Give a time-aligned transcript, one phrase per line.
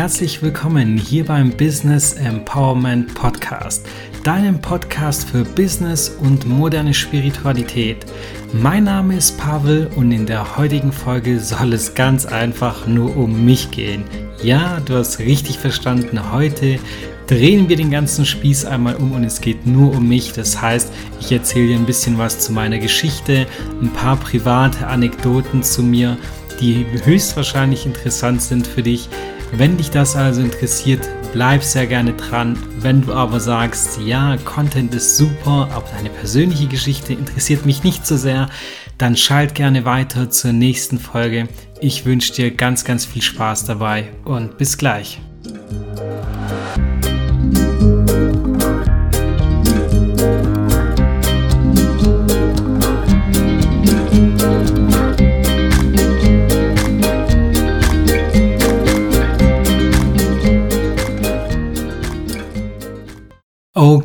[0.00, 3.86] herzlich willkommen hier beim Business Empowerment Podcast,
[4.24, 8.06] deinem Podcast für Business und moderne Spiritualität.
[8.54, 13.44] Mein Name ist Pavel und in der heutigen Folge soll es ganz einfach nur um
[13.44, 14.04] mich gehen.
[14.42, 16.78] Ja, du hast richtig verstanden, heute
[17.26, 20.32] drehen wir den ganzen Spieß einmal um und es geht nur um mich.
[20.32, 23.46] Das heißt, ich erzähle dir ein bisschen was zu meiner Geschichte,
[23.82, 26.16] ein paar private Anekdoten zu mir,
[26.58, 29.10] die höchstwahrscheinlich interessant sind für dich.
[29.52, 32.56] Wenn dich das also interessiert, bleib sehr gerne dran.
[32.78, 38.06] Wenn du aber sagst, ja, Content ist super, aber deine persönliche Geschichte interessiert mich nicht
[38.06, 38.48] so sehr,
[38.96, 41.48] dann schalt gerne weiter zur nächsten Folge.
[41.80, 45.20] Ich wünsche dir ganz, ganz viel Spaß dabei und bis gleich.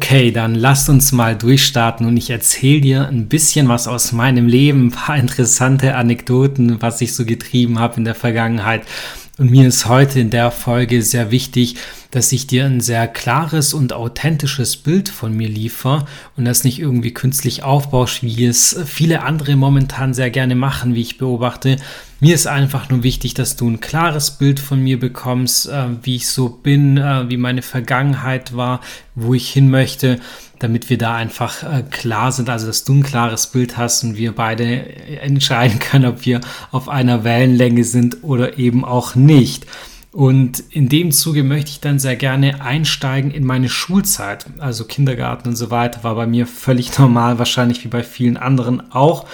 [0.05, 4.45] Okay, dann lasst uns mal durchstarten und ich erzähle dir ein bisschen was aus meinem
[4.45, 8.83] Leben, ein paar interessante Anekdoten, was ich so getrieben habe in der Vergangenheit.
[9.37, 11.75] Und mir ist heute in der Folge sehr wichtig,
[12.09, 16.05] dass ich dir ein sehr klares und authentisches Bild von mir liefere
[16.37, 21.01] und das nicht irgendwie künstlich aufbaust, wie es viele andere momentan sehr gerne machen, wie
[21.01, 21.75] ich beobachte.
[22.21, 26.15] Mir ist einfach nur wichtig, dass du ein klares Bild von mir bekommst, äh, wie
[26.15, 28.79] ich so bin, äh, wie meine Vergangenheit war,
[29.15, 30.21] wo ich hin möchte,
[30.59, 34.17] damit wir da einfach äh, klar sind, also dass du ein klares Bild hast und
[34.17, 39.65] wir beide entscheiden können, ob wir auf einer Wellenlänge sind oder eben auch nicht.
[40.15, 44.45] Und in dem Zuge möchte ich dann sehr gerne einsteigen in meine Schulzeit.
[44.59, 48.93] Also Kindergarten und so weiter war bei mir völlig normal, wahrscheinlich wie bei vielen anderen
[48.93, 49.25] auch.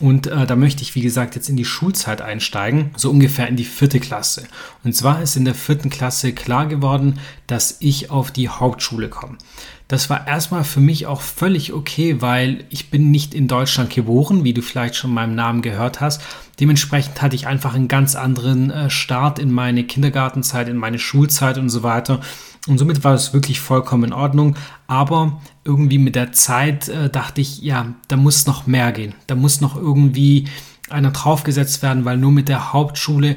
[0.00, 3.56] Und äh, da möchte ich, wie gesagt, jetzt in die Schulzeit einsteigen, so ungefähr in
[3.56, 4.44] die vierte Klasse.
[4.82, 9.38] Und zwar ist in der vierten Klasse klar geworden, dass ich auf die Hauptschule komme.
[9.86, 14.42] Das war erstmal für mich auch völlig okay, weil ich bin nicht in Deutschland geboren,
[14.42, 16.22] wie du vielleicht schon meinem Namen gehört hast.
[16.58, 21.58] Dementsprechend hatte ich einfach einen ganz anderen äh, Start in meine Kindergartenzeit, in meine Schulzeit
[21.58, 22.20] und so weiter.
[22.66, 24.56] Und somit war es wirklich vollkommen in Ordnung.
[24.86, 29.14] Aber irgendwie mit der Zeit äh, dachte ich, ja, da muss noch mehr gehen.
[29.26, 30.48] Da muss noch irgendwie
[30.90, 33.36] einer draufgesetzt werden, weil nur mit der Hauptschule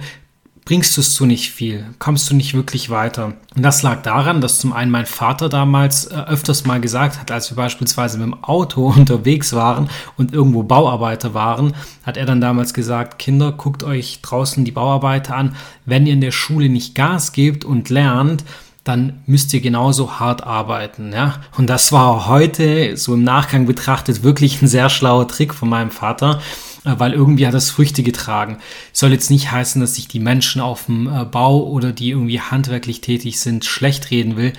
[0.67, 3.35] bringst du es zu nicht viel, kommst du nicht wirklich weiter.
[3.55, 7.31] Und das lag daran, dass zum einen mein Vater damals äh, öfters mal gesagt hat,
[7.31, 11.73] als wir beispielsweise mit dem Auto unterwegs waren und irgendwo Bauarbeiter waren,
[12.03, 15.55] hat er dann damals gesagt, Kinder, guckt euch draußen die Bauarbeiter an.
[15.85, 18.43] Wenn ihr in der Schule nicht Gas gebt und lernt,
[18.87, 21.11] dann müsst ihr genauso hart arbeiten.
[21.11, 21.41] Ja?
[21.57, 25.91] Und das war heute, so im Nachgang betrachtet, wirklich ein sehr schlauer Trick von meinem
[25.91, 26.41] Vater,
[26.85, 28.57] äh, weil irgendwie hat das Früchte getragen.
[28.93, 32.39] Soll jetzt nicht heißen, dass ich die Menschen auf dem äh, Bau oder die irgendwie
[32.39, 34.53] handwerklich tätig sind, schlecht reden will.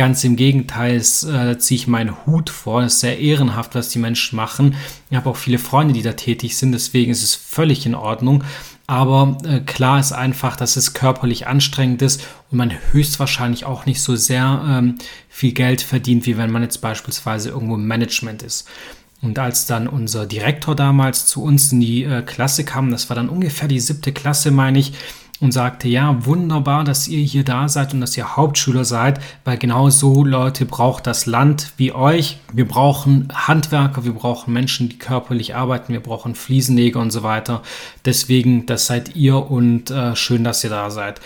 [0.00, 2.80] Ganz im Gegenteil, es, äh, ziehe ich meinen Hut vor.
[2.80, 4.74] Es ist sehr ehrenhaft, was die Menschen machen.
[5.10, 8.42] Ich habe auch viele Freunde, die da tätig sind, deswegen ist es völlig in Ordnung.
[8.86, 14.00] Aber äh, klar ist einfach, dass es körperlich anstrengend ist und man höchstwahrscheinlich auch nicht
[14.00, 14.94] so sehr ähm,
[15.28, 18.66] viel Geld verdient, wie wenn man jetzt beispielsweise irgendwo im Management ist.
[19.20, 23.16] Und als dann unser Direktor damals zu uns in die äh, Klasse kam, das war
[23.16, 24.94] dann ungefähr die siebte Klasse, meine ich,
[25.40, 29.56] und sagte, ja, wunderbar, dass ihr hier da seid und dass ihr Hauptschüler seid, weil
[29.56, 32.38] genau so Leute braucht das Land wie euch.
[32.52, 37.62] Wir brauchen Handwerker, wir brauchen Menschen, die körperlich arbeiten, wir brauchen Fliesenleger und so weiter.
[38.04, 41.20] Deswegen, das seid ihr und äh, schön, dass ihr da seid.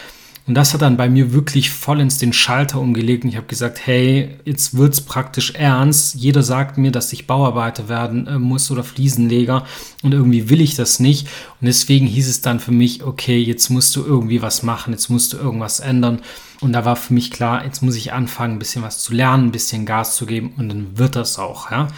[0.47, 3.87] Und das hat dann bei mir wirklich vollends den Schalter umgelegt und ich habe gesagt,
[3.87, 6.16] hey, jetzt wird's praktisch ernst.
[6.16, 9.65] Jeder sagt mir, dass ich Bauarbeiter werden äh, muss oder Fliesenleger
[10.03, 11.28] und irgendwie will ich das nicht.
[11.60, 15.09] Und deswegen hieß es dann für mich, okay, jetzt musst du irgendwie was machen, jetzt
[15.09, 16.21] musst du irgendwas ändern.
[16.61, 19.47] Und da war für mich klar, jetzt muss ich anfangen, ein bisschen was zu lernen,
[19.47, 21.88] ein bisschen Gas zu geben und dann wird das auch, ja.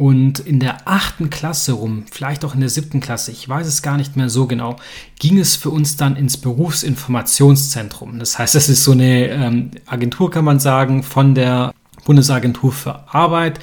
[0.00, 3.82] Und in der achten Klasse rum, vielleicht auch in der siebten Klasse, ich weiß es
[3.82, 4.76] gar nicht mehr so genau,
[5.18, 8.18] ging es für uns dann ins Berufsinformationszentrum.
[8.18, 11.74] Das heißt, das ist so eine ähm, Agentur, kann man sagen, von der
[12.06, 13.60] Bundesagentur für Arbeit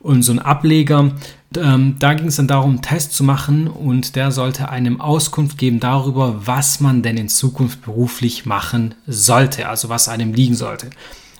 [0.00, 1.12] und so ein Ableger.
[1.56, 5.56] Ähm, da ging es dann darum, einen Test zu machen und der sollte einem Auskunft
[5.56, 10.90] geben darüber, was man denn in Zukunft beruflich machen sollte, also was einem liegen sollte.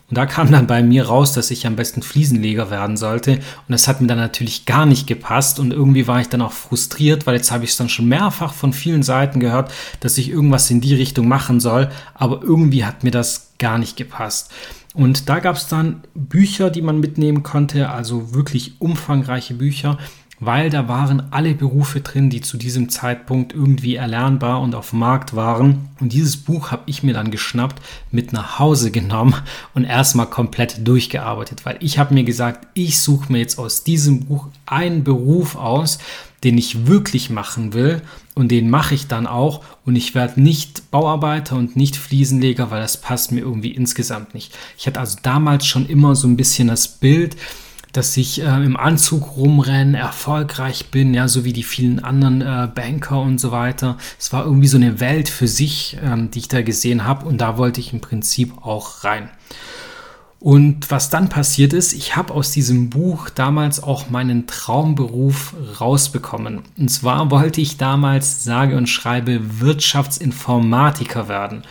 [0.09, 3.33] Und da kam dann bei mir raus, dass ich am besten Fliesenleger werden sollte.
[3.33, 5.59] Und das hat mir dann natürlich gar nicht gepasst.
[5.59, 8.53] Und irgendwie war ich dann auch frustriert, weil jetzt habe ich es dann schon mehrfach
[8.53, 11.89] von vielen Seiten gehört, dass ich irgendwas in die Richtung machen soll.
[12.15, 14.51] Aber irgendwie hat mir das gar nicht gepasst.
[14.95, 19.99] Und da gab es dann Bücher, die man mitnehmen konnte, also wirklich umfangreiche Bücher
[20.39, 24.99] weil da waren alle Berufe drin, die zu diesem Zeitpunkt irgendwie erlernbar und auf dem
[24.99, 25.89] Markt waren.
[25.99, 27.81] Und dieses Buch habe ich mir dann geschnappt,
[28.11, 29.35] mit nach Hause genommen
[29.73, 34.25] und erstmal komplett durchgearbeitet, weil ich habe mir gesagt, ich suche mir jetzt aus diesem
[34.25, 35.99] Buch einen Beruf aus,
[36.43, 38.01] den ich wirklich machen will
[38.33, 42.81] und den mache ich dann auch und ich werde nicht Bauarbeiter und nicht Fliesenleger, weil
[42.81, 44.57] das passt mir irgendwie insgesamt nicht.
[44.77, 47.35] Ich hatte also damals schon immer so ein bisschen das Bild,
[47.91, 52.67] dass ich äh, im Anzug rumrenne, erfolgreich bin, ja, so wie die vielen anderen äh,
[52.73, 53.97] Banker und so weiter.
[54.19, 57.39] Es war irgendwie so eine Welt für sich, ähm, die ich da gesehen habe und
[57.39, 59.29] da wollte ich im Prinzip auch rein.
[60.39, 66.61] Und was dann passiert ist, ich habe aus diesem Buch damals auch meinen Traumberuf rausbekommen.
[66.77, 71.63] Und zwar wollte ich damals, sage und schreibe, Wirtschaftsinformatiker werden.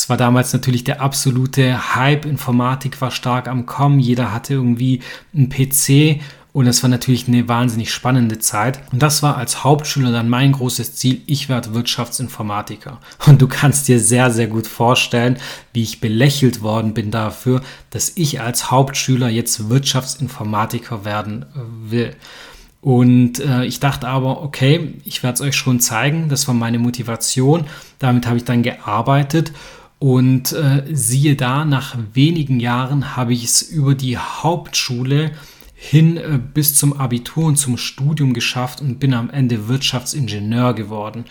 [0.00, 2.24] Es war damals natürlich der absolute Hype.
[2.24, 4.00] Informatik war stark am Kommen.
[4.00, 5.02] Jeder hatte irgendwie
[5.34, 6.22] einen PC
[6.54, 8.80] und es war natürlich eine wahnsinnig spannende Zeit.
[8.92, 11.20] Und das war als Hauptschüler dann mein großes Ziel.
[11.26, 12.98] Ich werde Wirtschaftsinformatiker.
[13.26, 15.36] Und du kannst dir sehr, sehr gut vorstellen,
[15.74, 17.60] wie ich belächelt worden bin dafür,
[17.90, 22.16] dass ich als Hauptschüler jetzt Wirtschaftsinformatiker werden äh, will.
[22.80, 26.30] Und äh, ich dachte aber, okay, ich werde es euch schon zeigen.
[26.30, 27.66] Das war meine Motivation.
[27.98, 29.52] Damit habe ich dann gearbeitet
[30.00, 35.32] und äh, siehe da, nach wenigen Jahren habe ich es über die Hauptschule
[35.74, 41.26] hin äh, bis zum Abitur und zum Studium geschafft und bin am Ende Wirtschaftsingenieur geworden.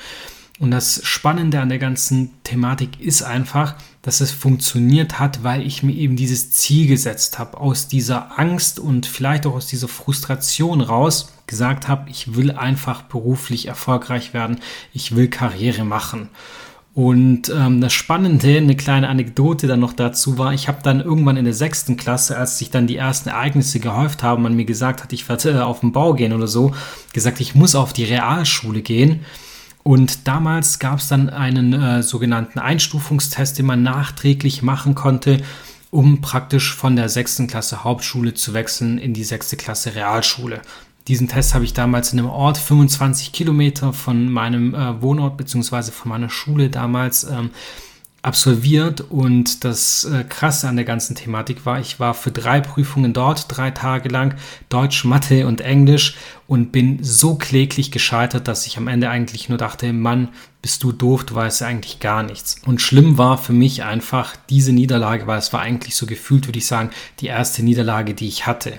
[0.60, 3.74] Und das Spannende an der ganzen Thematik ist einfach,
[4.04, 8.80] dass es funktioniert hat, weil ich mir eben dieses Ziel gesetzt habe, aus dieser Angst
[8.80, 14.60] und vielleicht auch aus dieser Frustration raus gesagt habe, ich will einfach beruflich erfolgreich werden,
[14.94, 16.30] ich will Karriere machen.
[17.00, 21.38] Und ähm, das Spannende, eine kleine Anekdote dann noch dazu war, ich habe dann irgendwann
[21.38, 25.01] in der sechsten Klasse, als sich dann die ersten Ereignisse gehäuft haben, man mir gesagt
[25.01, 26.75] hat, ich werde äh, auf den Bau gehen oder so,
[27.13, 29.22] gesagt, ich muss auf die Realschule gehen.
[29.81, 35.42] Und damals gab es dann einen äh, sogenannten Einstufungstest, den man nachträglich machen konnte,
[35.92, 40.60] um praktisch von der sechsten Klasse Hauptschule zu wechseln in die sechste Klasse Realschule.
[41.09, 45.91] Diesen Test habe ich damals in einem Ort 25 Kilometer von meinem äh, Wohnort bzw.
[45.91, 47.50] von meiner Schule damals ähm,
[48.21, 53.11] absolviert und das äh, Krasse an der ganzen Thematik war, ich war für drei Prüfungen
[53.11, 54.35] dort, drei Tage lang,
[54.69, 56.15] Deutsch, Mathe und Englisch
[56.45, 60.27] und bin so kläglich gescheitert, dass ich am Ende eigentlich nur dachte, Mann,
[60.62, 62.57] bist du doof, du weißt ja eigentlich gar nichts.
[62.67, 66.59] Und schlimm war für mich einfach diese Niederlage, weil es war eigentlich so gefühlt, würde
[66.59, 68.73] ich sagen, die erste Niederlage, die ich hatte.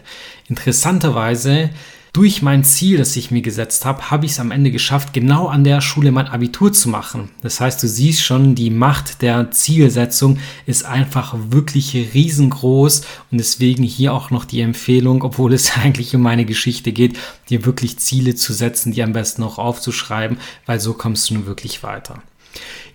[0.48, 1.70] Interessanterweise
[2.12, 5.46] durch mein Ziel, das ich mir gesetzt habe, habe ich es am Ende geschafft, genau
[5.46, 7.30] an der Schule mein Abitur zu machen.
[7.42, 13.84] Das heißt, du siehst schon, die Macht der Zielsetzung ist einfach wirklich riesengroß und deswegen
[13.84, 17.16] hier auch noch die Empfehlung, obwohl es eigentlich um meine Geschichte geht,
[17.48, 21.46] dir wirklich Ziele zu setzen, die am besten auch aufzuschreiben, weil so kommst du nun
[21.46, 22.22] wirklich weiter.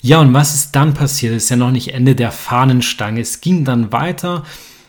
[0.01, 1.33] Ja, und was ist dann passiert?
[1.33, 3.21] Das ist ja noch nicht Ende der Fahnenstange.
[3.21, 4.43] Es ging dann weiter.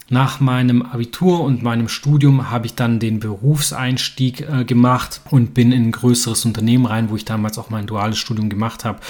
[0.09, 5.73] Nach meinem Abitur und meinem Studium habe ich dann den Berufseinstieg äh, gemacht und bin
[5.73, 9.01] in ein größeres Unternehmen rein, wo ich damals auch mein duales Studium gemacht habe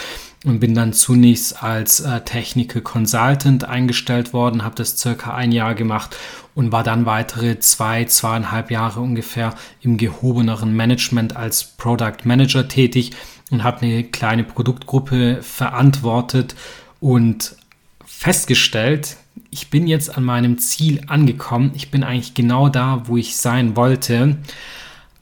[0.46, 5.75] und bin dann zunächst als äh, Technical Consultant eingestellt worden, habe das circa ein Jahr
[5.75, 6.16] gemacht
[6.54, 13.11] und war dann weitere zwei, zweieinhalb Jahre ungefähr im gehobeneren Management als Product Manager tätig
[13.50, 16.54] und habe eine kleine Produktgruppe verantwortet
[17.00, 17.54] und
[18.06, 19.16] festgestellt,
[19.50, 21.73] ich bin jetzt an meinem Ziel angekommen.
[21.75, 24.37] Ich bin eigentlich genau da, wo ich sein wollte.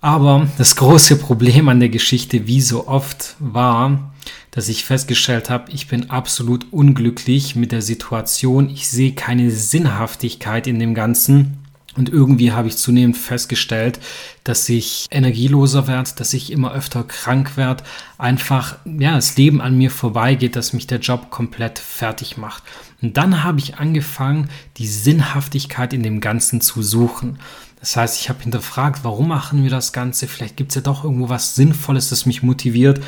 [0.00, 4.12] Aber das große Problem an der Geschichte, wie so oft, war,
[4.50, 8.70] dass ich festgestellt habe, ich bin absolut unglücklich mit der Situation.
[8.70, 11.58] Ich sehe keine Sinnhaftigkeit in dem Ganzen.
[11.96, 14.00] Und irgendwie habe ich zunehmend festgestellt,
[14.42, 17.84] dass ich energieloser werde, dass ich immer öfter krank werde,
[18.18, 22.64] einfach, ja, das Leben an mir vorbeigeht, dass mich der Job komplett fertig macht.
[23.04, 27.38] Und dann habe ich angefangen, die Sinnhaftigkeit in dem Ganzen zu suchen.
[27.78, 30.26] Das heißt, ich habe hinterfragt, warum machen wir das Ganze?
[30.26, 33.02] Vielleicht gibt es ja doch irgendwo was Sinnvolles, das mich motiviert.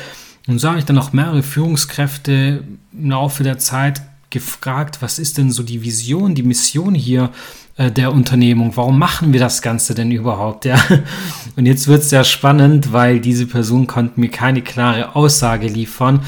[0.45, 2.63] Und so habe ich dann auch mehrere Führungskräfte
[2.93, 7.31] im Laufe der Zeit gefragt, was ist denn so die Vision, die Mission hier
[7.77, 8.73] äh, der Unternehmung?
[8.75, 10.65] Warum machen wir das Ganze denn überhaupt?
[10.65, 10.77] Ja?
[11.55, 16.21] Und jetzt wird es sehr spannend, weil diese Person konnte mir keine klare Aussage liefern.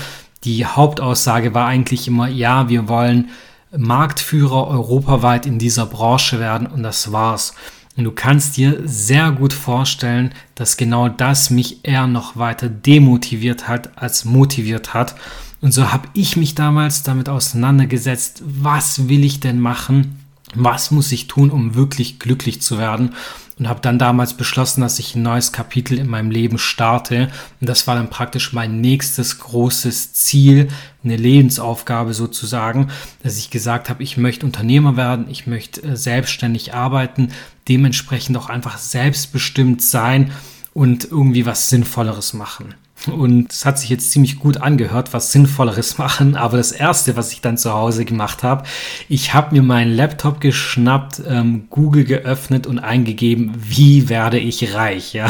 [0.44, 3.30] Die Hauptaussage war eigentlich immer, ja, wir wollen
[3.76, 7.54] Marktführer europaweit in dieser Branche werden und das war's.
[7.98, 13.68] Und du kannst dir sehr gut vorstellen, dass genau das mich eher noch weiter demotiviert
[13.68, 15.16] hat als motiviert hat.
[15.62, 20.24] Und so habe ich mich damals damit auseinandergesetzt, was will ich denn machen,
[20.56, 23.16] was muss ich tun, um wirklich glücklich zu werden?
[23.60, 27.30] Und habe dann damals beschlossen, dass ich ein neues Kapitel in meinem Leben starte.
[27.60, 30.70] Und das war dann praktisch mein nächstes großes Ziel,
[31.04, 32.90] eine Lebensaufgabe sozusagen,
[33.22, 37.34] dass ich gesagt habe, ich möchte Unternehmer werden, ich möchte äh, selbstständig arbeiten,
[37.68, 40.32] dementsprechend auch einfach selbstbestimmt sein
[40.74, 42.76] und irgendwie was Sinnvolleres machen.
[43.08, 46.36] Und es hat sich jetzt ziemlich gut angehört, was Sinnvolleres machen.
[46.36, 48.64] Aber das Erste, was ich dann zu Hause gemacht habe,
[49.08, 55.14] ich habe mir meinen Laptop geschnappt, ähm, Google geöffnet und eingegeben, wie werde ich reich.
[55.14, 55.28] Ja,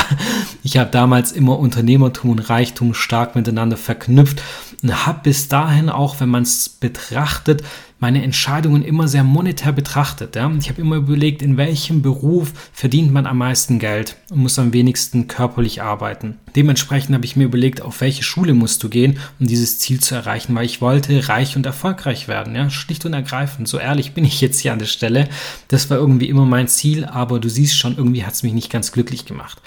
[0.64, 4.42] ich habe damals immer Unternehmertum und Reichtum stark miteinander verknüpft
[4.82, 7.64] und habe bis dahin auch, wenn man es betrachtet,
[8.00, 10.36] meine Entscheidungen immer sehr monetär betrachtet.
[10.36, 10.52] Ja?
[10.60, 14.74] Ich habe immer überlegt, in welchem Beruf verdient man am meisten Geld und muss am
[14.74, 16.38] wenigsten körperlich arbeiten.
[16.56, 20.16] Dementsprechend habe ich mir überlegt, auf welche Schule musst du gehen, um dieses Ziel zu
[20.16, 22.56] erreichen, weil ich wollte reich und erfolgreich werden.
[22.56, 22.70] Ja?
[22.70, 23.68] Schlicht und ergreifend.
[23.68, 25.28] So ehrlich bin ich jetzt hier an der Stelle.
[25.68, 28.72] Das war irgendwie immer mein Ziel, aber du siehst schon, irgendwie hat es mich nicht
[28.72, 29.62] ganz glücklich gemacht.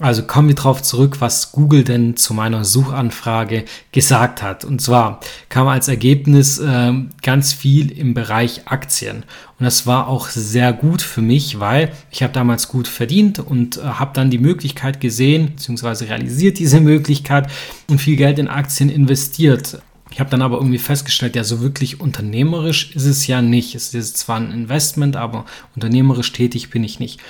[0.00, 4.64] Also kommen wir darauf zurück, was Google denn zu meiner Suchanfrage gesagt hat.
[4.64, 9.22] Und zwar kam als Ergebnis äh, ganz viel im Bereich Aktien.
[9.58, 13.76] Und das war auch sehr gut für mich, weil ich habe damals gut verdient und
[13.76, 17.48] äh, habe dann die Möglichkeit gesehen, beziehungsweise realisiert diese Möglichkeit
[17.88, 19.78] und viel Geld in Aktien investiert.
[20.10, 23.76] Ich habe dann aber irgendwie festgestellt, ja, so wirklich unternehmerisch ist es ja nicht.
[23.76, 25.44] Es ist zwar ein Investment, aber
[25.76, 27.20] unternehmerisch tätig bin ich nicht.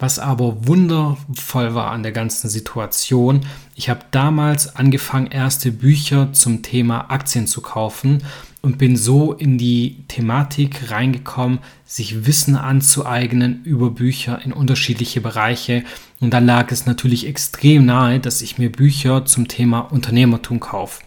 [0.00, 3.42] Was aber wundervoll war an der ganzen Situation,
[3.74, 8.24] ich habe damals angefangen, erste Bücher zum Thema Aktien zu kaufen
[8.62, 15.84] und bin so in die Thematik reingekommen, sich Wissen anzueignen über Bücher in unterschiedliche Bereiche.
[16.18, 21.02] Und dann lag es natürlich extrem nahe, dass ich mir Bücher zum Thema Unternehmertum kaufe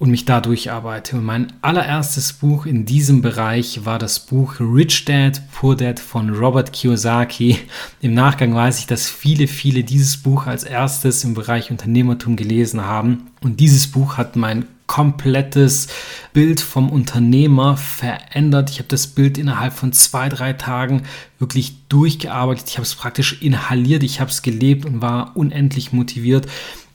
[0.00, 1.18] und mich da durcharbeite.
[1.18, 6.30] Und mein allererstes Buch in diesem Bereich war das Buch Rich Dad, Poor Dad von
[6.30, 7.58] Robert Kiyosaki.
[8.00, 12.82] Im Nachgang weiß ich, dass viele, viele dieses Buch als erstes im Bereich Unternehmertum gelesen
[12.82, 13.26] haben.
[13.42, 15.86] Und dieses Buch hat mein komplettes
[16.32, 18.70] Bild vom Unternehmer verändert.
[18.70, 21.02] Ich habe das Bild innerhalb von zwei, drei Tagen
[21.38, 22.68] wirklich durchgearbeitet.
[22.68, 26.48] Ich habe es praktisch inhaliert, ich habe es gelebt und war unendlich motiviert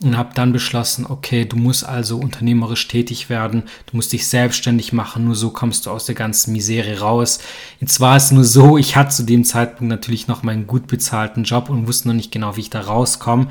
[0.03, 4.91] und habe dann beschlossen, okay, du musst also unternehmerisch tätig werden, du musst dich selbstständig
[4.91, 7.39] machen, nur so kommst du aus der ganzen Misere raus.
[7.79, 11.45] Jetzt war es nur so, ich hatte zu dem Zeitpunkt natürlich noch meinen gut bezahlten
[11.45, 13.47] Job und wusste noch nicht genau, wie ich da rauskomme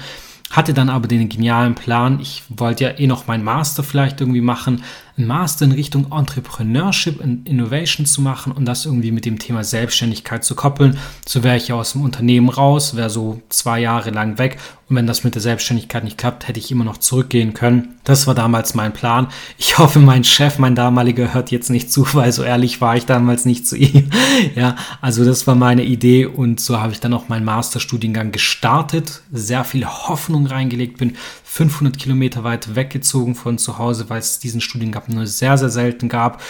[0.50, 4.40] hatte dann aber den genialen Plan, ich wollte ja eh noch meinen Master vielleicht irgendwie
[4.40, 4.82] machen,
[5.16, 9.62] einen Master in Richtung Entrepreneurship und Innovation zu machen und das irgendwie mit dem Thema
[9.62, 10.98] Selbstständigkeit zu koppeln.
[11.26, 14.96] So wäre ich ja aus dem Unternehmen raus, wäre so zwei Jahre lang weg und
[14.96, 17.94] wenn das mit der Selbstständigkeit nicht klappt, hätte ich immer noch zurückgehen können.
[18.04, 19.28] Das war damals mein Plan.
[19.56, 23.06] Ich hoffe, mein Chef, mein damaliger, hört jetzt nicht zu, weil so ehrlich war ich
[23.06, 24.10] damals nicht zu ihm.
[24.54, 29.22] ja, also das war meine Idee und so habe ich dann auch meinen Masterstudiengang gestartet,
[29.32, 31.16] sehr viel Hoffnung reingelegt, bin
[31.54, 36.08] 500 Kilometer weit weggezogen von zu Hause, weil es diesen Studiengang nur sehr, sehr selten
[36.08, 36.42] gab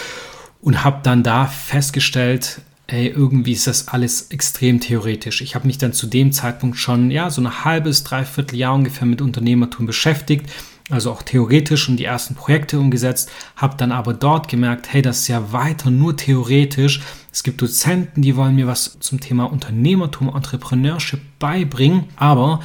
[0.61, 5.41] und habe dann da festgestellt, ey, irgendwie ist das alles extrem theoretisch.
[5.41, 9.05] Ich habe mich dann zu dem Zeitpunkt schon, ja, so ein halbes, dreiviertel Jahr ungefähr
[9.05, 10.49] mit Unternehmertum beschäftigt,
[10.89, 15.19] also auch theoretisch und die ersten Projekte umgesetzt, habe dann aber dort gemerkt, hey, das
[15.19, 17.01] ist ja weiter nur theoretisch.
[17.31, 22.61] Es gibt Dozenten, die wollen mir was zum Thema Unternehmertum, Entrepreneurship beibringen, aber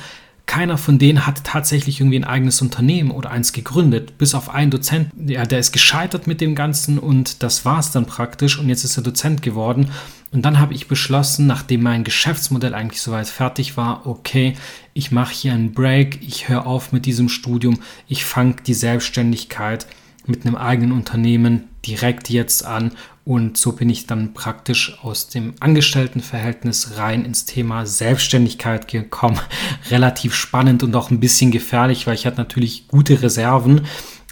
[0.50, 4.73] keiner von denen hat tatsächlich irgendwie ein eigenes Unternehmen oder eins gegründet, bis auf einen
[4.73, 5.09] Dozent.
[5.16, 8.83] Ja, der ist gescheitert mit dem Ganzen und das war es dann praktisch und jetzt
[8.83, 9.92] ist er Dozent geworden.
[10.33, 14.57] Und dann habe ich beschlossen, nachdem mein Geschäftsmodell eigentlich soweit fertig war, okay,
[14.92, 17.78] ich mache hier einen Break, ich höre auf mit diesem Studium,
[18.09, 19.87] ich fange die Selbstständigkeit
[20.31, 22.93] mit einem eigenen Unternehmen direkt jetzt an
[23.31, 29.39] und so bin ich dann praktisch aus dem Angestelltenverhältnis rein ins Thema Selbstständigkeit gekommen.
[29.91, 33.83] Relativ spannend und auch ein bisschen gefährlich, weil ich hatte natürlich gute Reserven,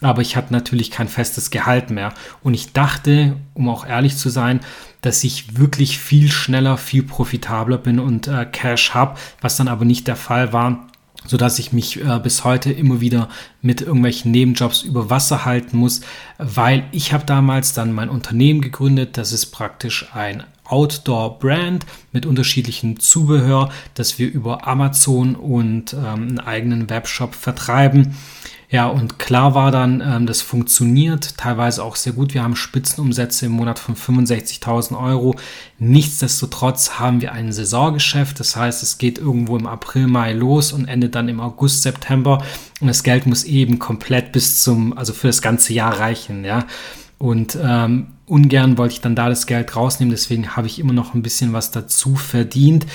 [0.01, 2.13] aber ich hatte natürlich kein festes Gehalt mehr.
[2.43, 4.59] Und ich dachte, um auch ehrlich zu sein,
[5.01, 9.85] dass ich wirklich viel schneller, viel profitabler bin und äh, Cash habe, was dann aber
[9.85, 10.88] nicht der Fall war
[11.27, 13.29] so dass ich mich äh, bis heute immer wieder
[13.61, 16.01] mit irgendwelchen Nebenjobs über Wasser halten muss,
[16.39, 19.17] weil ich habe damals dann mein Unternehmen gegründet.
[19.17, 26.41] Das ist praktisch ein Outdoor-Brand mit unterschiedlichen Zubehör, das wir über Amazon und ähm, einen
[26.41, 28.15] eigenen Webshop vertreiben.
[28.71, 32.35] Ja, und klar war dann, ähm, das funktioniert teilweise auch sehr gut.
[32.35, 35.37] Wir haben Spitzenumsätze im Monat von 65.000 Euro.
[35.79, 38.39] Nichtsdestotrotz haben wir ein Saisongeschäft.
[38.39, 42.45] Das heißt, es geht irgendwo im April, Mai los und endet dann im August, September.
[42.83, 46.67] Und das Geld muss eben komplett bis zum, also für das ganze Jahr reichen, ja.
[47.17, 51.15] Und ähm, ungern wollte ich dann da das Geld rausnehmen, deswegen habe ich immer noch
[51.15, 52.87] ein bisschen was dazu verdient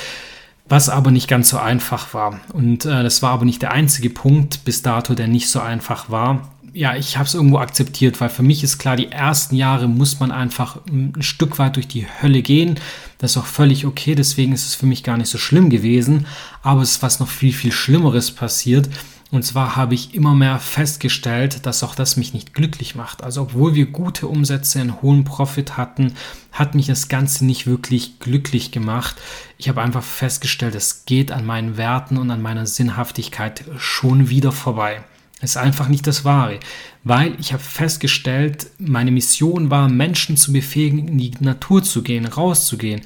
[0.68, 2.40] was aber nicht ganz so einfach war.
[2.54, 6.10] Und äh, das war aber nicht der einzige Punkt bis dato, der nicht so einfach
[6.10, 6.50] war.
[6.76, 10.20] Ja, ich habe es irgendwo akzeptiert, weil für mich ist klar, die ersten Jahre muss
[10.20, 12.80] man einfach ein Stück weit durch die Hölle gehen.
[13.20, 16.26] Das ist auch völlig okay, deswegen ist es für mich gar nicht so schlimm gewesen.
[16.64, 18.90] Aber es ist was noch viel, viel Schlimmeres passiert.
[19.34, 23.24] Und zwar habe ich immer mehr festgestellt, dass auch das mich nicht glücklich macht.
[23.24, 26.14] Also obwohl wir gute Umsätze, einen hohen Profit hatten,
[26.52, 29.16] hat mich das Ganze nicht wirklich glücklich gemacht.
[29.58, 34.52] Ich habe einfach festgestellt, es geht an meinen Werten und an meiner Sinnhaftigkeit schon wieder
[34.52, 35.04] vorbei.
[35.42, 36.60] Ist einfach nicht das Wahre,
[37.04, 42.28] weil ich habe festgestellt, meine Mission war, Menschen zu befähigen, in die Natur zu gehen,
[42.28, 43.02] rauszugehen.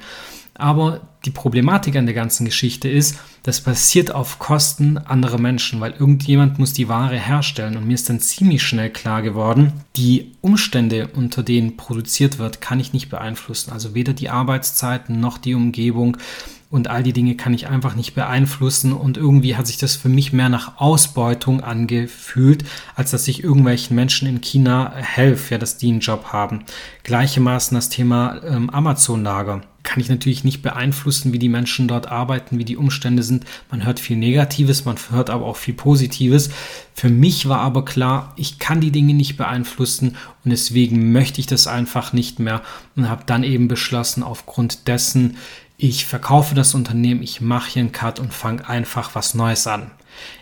[0.52, 3.16] Aber die Problematik an der ganzen Geschichte ist,
[3.48, 7.78] das passiert auf Kosten anderer Menschen, weil irgendjemand muss die Ware herstellen.
[7.78, 12.78] Und mir ist dann ziemlich schnell klar geworden, die Umstände, unter denen produziert wird, kann
[12.78, 13.72] ich nicht beeinflussen.
[13.72, 16.18] Also weder die Arbeitszeiten noch die Umgebung
[16.70, 20.10] und all die Dinge kann ich einfach nicht beeinflussen und irgendwie hat sich das für
[20.10, 22.64] mich mehr nach Ausbeutung angefühlt,
[22.94, 26.64] als dass ich irgendwelchen Menschen in China helfe, ja, dass die einen Job haben.
[27.04, 29.62] Gleichermaßen das Thema ähm, Amazon-Lager.
[29.82, 33.37] Kann ich natürlich nicht beeinflussen, wie die Menschen dort arbeiten, wie die Umstände sind.
[33.70, 36.50] Man hört viel Negatives, man hört aber auch viel Positives.
[36.94, 41.46] Für mich war aber klar, ich kann die Dinge nicht beeinflussen und deswegen möchte ich
[41.46, 42.62] das einfach nicht mehr
[42.96, 45.36] und habe dann eben beschlossen, aufgrund dessen,
[45.76, 49.90] ich verkaufe das Unternehmen, ich mache hier einen Cut und fange einfach was Neues an.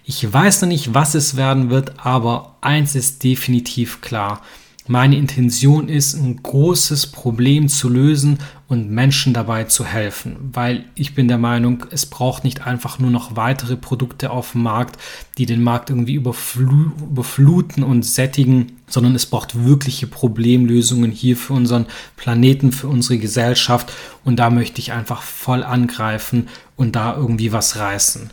[0.05, 4.41] Ich weiß noch nicht, was es werden wird, aber eins ist definitiv klar.
[4.89, 8.39] Meine Intention ist, ein großes Problem zu lösen
[8.69, 13.11] und Menschen dabei zu helfen, weil ich bin der Meinung, es braucht nicht einfach nur
[13.11, 15.01] noch weitere Produkte auf dem Markt,
[15.39, 21.55] die den Markt irgendwie überfl überfluten und sättigen, sondern es braucht wirkliche Problemlösungen hier für
[21.55, 23.93] unseren Planeten, für unsere Gesellschaft
[24.25, 28.31] und da möchte ich einfach voll angreifen und da irgendwie was reißen.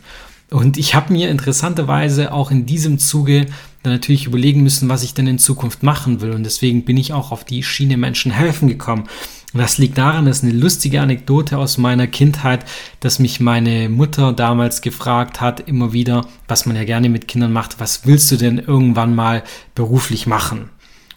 [0.50, 3.46] Und ich habe mir interessanterweise auch in diesem Zuge
[3.84, 6.32] dann natürlich überlegen müssen, was ich denn in Zukunft machen will.
[6.32, 9.04] Und deswegen bin ich auch auf die Schiene Menschen helfen gekommen.
[9.52, 12.64] Und das liegt daran, dass eine lustige Anekdote aus meiner Kindheit,
[13.00, 17.52] dass mich meine Mutter damals gefragt hat, immer wieder, was man ja gerne mit Kindern
[17.52, 19.44] macht, was willst du denn irgendwann mal
[19.74, 20.70] beruflich machen?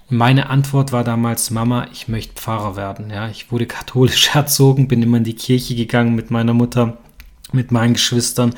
[0.10, 3.10] Und meine Antwort war damals, Mama, ich möchte Pfarrer werden.
[3.10, 6.98] Ja, ich wurde katholisch erzogen, bin immer in die Kirche gegangen mit meiner Mutter,
[7.54, 8.54] mit meinen Geschwistern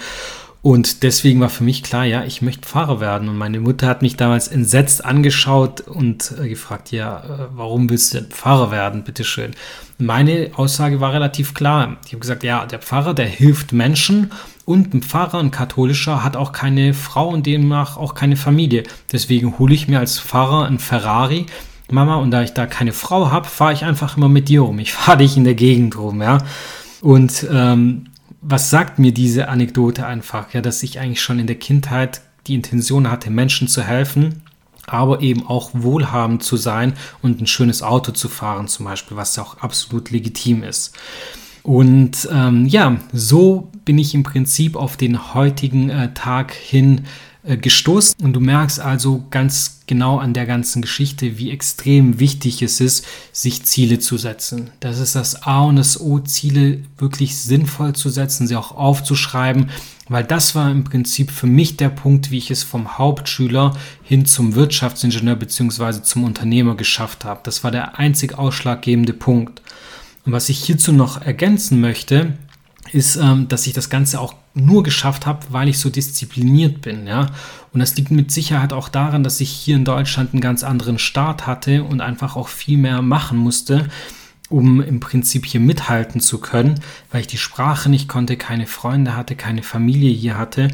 [0.61, 3.29] und deswegen war für mich klar, ja, ich möchte Pfarrer werden.
[3.29, 8.13] Und meine Mutter hat mich damals entsetzt angeschaut und äh, gefragt, ja, äh, warum willst
[8.13, 9.51] du denn Pfarrer werden, bitteschön?
[9.97, 11.97] Meine Aussage war relativ klar.
[12.05, 14.31] Ich habe gesagt, ja, der Pfarrer, der hilft Menschen
[14.65, 18.83] und ein Pfarrer, ein katholischer, hat auch keine Frau und demnach auch keine Familie.
[19.13, 21.45] Deswegen hole ich mir als Pfarrer ein Ferrari,
[21.89, 24.77] Mama, und da ich da keine Frau habe, fahre ich einfach immer mit dir rum.
[24.79, 26.39] Ich fahre dich in der Gegend rum, ja.
[27.01, 28.08] Und ähm,
[28.41, 30.53] was sagt mir diese Anekdote einfach?
[30.53, 34.43] Ja, dass ich eigentlich schon in der Kindheit die Intention hatte, Menschen zu helfen,
[34.87, 39.35] aber eben auch wohlhabend zu sein und ein schönes Auto zu fahren, zum Beispiel, was
[39.35, 40.95] ja auch absolut legitim ist.
[41.63, 47.05] Und ähm, ja, so bin ich im Prinzip auf den heutigen äh, Tag hin
[47.43, 48.15] gestoßen.
[48.21, 53.05] Und du merkst also ganz genau an der ganzen Geschichte, wie extrem wichtig es ist,
[53.31, 54.71] sich Ziele zu setzen.
[54.81, 59.69] Das ist das A und das O, Ziele wirklich sinnvoll zu setzen, sie auch aufzuschreiben,
[60.09, 64.25] weil das war im Prinzip für mich der Punkt, wie ich es vom Hauptschüler hin
[64.25, 66.01] zum Wirtschaftsingenieur bzw.
[66.01, 67.39] zum Unternehmer geschafft habe.
[67.43, 69.61] Das war der einzig ausschlaggebende Punkt.
[70.25, 72.33] Und was ich hierzu noch ergänzen möchte,
[72.91, 77.07] ist, ähm, dass ich das Ganze auch nur geschafft habe, weil ich so diszipliniert bin,
[77.07, 77.27] ja.
[77.71, 80.99] Und das liegt mit Sicherheit auch daran, dass ich hier in Deutschland einen ganz anderen
[80.99, 83.87] Start hatte und einfach auch viel mehr machen musste,
[84.49, 86.79] um im Prinzip hier mithalten zu können,
[87.11, 90.69] weil ich die Sprache nicht konnte, keine Freunde hatte, keine Familie hier hatte,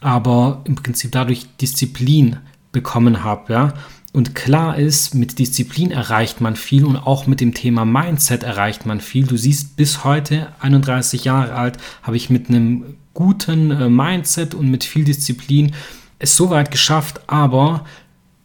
[0.00, 2.38] aber im Prinzip dadurch Disziplin
[2.72, 3.74] bekommen habe, ja.
[4.12, 8.84] Und klar ist, mit Disziplin erreicht man viel und auch mit dem Thema Mindset erreicht
[8.84, 9.24] man viel.
[9.24, 14.70] Du siehst, bis heute, 31 Jahre alt, habe ich mit einem guten äh, Mindset und
[14.70, 15.72] mit viel Disziplin
[16.18, 17.84] es so weit geschafft, aber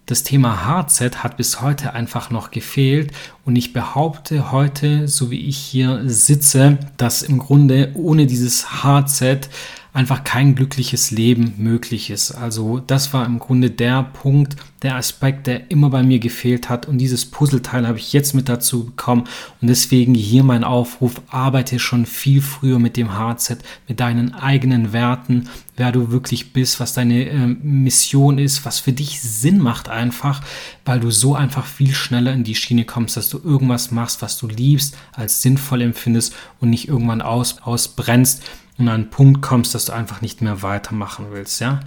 [0.06, 3.12] das Thema Hardset hat bis heute einfach noch gefehlt
[3.44, 9.50] und ich behaupte heute, so wie ich hier sitze, dass im Grunde ohne dieses Hardset
[9.94, 12.32] einfach kein glückliches Leben möglich ist.
[12.32, 16.88] Also das war im Grunde der Punkt, der Aspekt, der immer bei mir gefehlt hat.
[16.88, 19.26] Und dieses Puzzleteil habe ich jetzt mit dazu bekommen.
[19.62, 24.92] Und deswegen hier mein Aufruf, arbeite schon viel früher mit dem Hardset, mit deinen eigenen
[24.92, 29.90] Werten, wer du wirklich bist, was deine äh, Mission ist, was für dich Sinn macht
[29.90, 30.42] einfach,
[30.86, 34.22] weil du so einfach viel schneller in die Schiene kommst, dass du du irgendwas machst,
[34.22, 38.44] was du liebst, als sinnvoll empfindest und nicht irgendwann aus, ausbrennst
[38.78, 41.82] und an einen Punkt kommst, dass du einfach nicht mehr weitermachen willst, ja.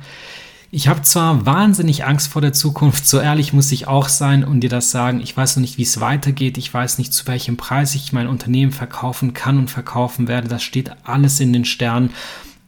[0.71, 4.61] Ich habe zwar wahnsinnig Angst vor der Zukunft, so ehrlich muss ich auch sein und
[4.61, 5.21] dir das sagen.
[5.21, 6.59] Ich weiß noch nicht, wie es weitergeht.
[6.59, 10.49] Ich weiß nicht, zu welchem Preis ich mein Unternehmen verkaufen kann und verkaufen werde.
[10.49, 12.11] Das steht alles in den Sternen.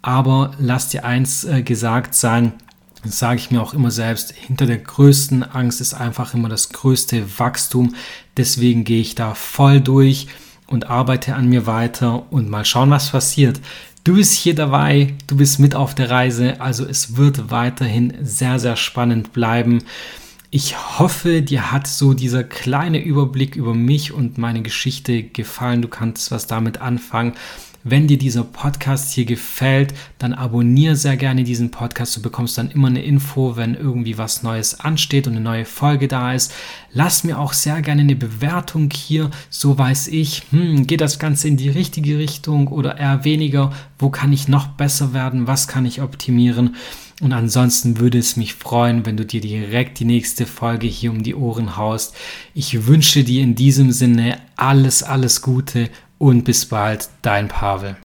[0.01, 2.55] Aber lass dir eins äh, gesagt sein,
[3.03, 6.71] das sage ich mir auch immer selbst, hinter der größten Angst ist einfach immer das
[6.71, 7.95] größte Wachstum.
[8.39, 10.29] Deswegen gehe ich da voll durch
[10.67, 13.61] und arbeite an mir weiter und mal schauen, was passiert.
[14.03, 18.59] Du bist hier dabei, du bist mit auf der Reise, also es wird weiterhin sehr,
[18.59, 19.85] sehr spannend bleiben.
[20.51, 25.83] Ich hoffe, dir hat so dieser kleine Überblick über mich und meine Geschichte gefallen.
[25.83, 27.35] Du kannst was damit anfangen.
[27.83, 32.15] Wenn dir dieser Podcast hier gefällt, dann abonniere sehr gerne diesen Podcast.
[32.15, 36.07] Du bekommst dann immer eine Info, wenn irgendwie was Neues ansteht und eine neue Folge
[36.07, 36.53] da ist.
[36.93, 39.31] Lass mir auch sehr gerne eine Bewertung hier.
[39.49, 43.73] So weiß ich, hm, geht das Ganze in die richtige Richtung oder eher weniger?
[43.99, 45.47] Wo kann ich noch besser werden?
[45.47, 46.77] Was kann ich optimieren?
[47.23, 51.23] Und ansonsten würde es mich freuen, wenn du dir direkt die nächste Folge hier um
[51.23, 52.15] die Ohren haust.
[52.55, 55.89] Ich wünsche dir in diesem Sinne alles, alles Gute
[56.21, 57.97] und bis bald, dein Pavel.